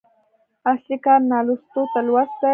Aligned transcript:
اصلي 0.71 0.97
کار 1.05 1.19
نالوستو 1.31 1.81
ته 1.93 1.99
لوست 2.07 2.35
دی. 2.41 2.49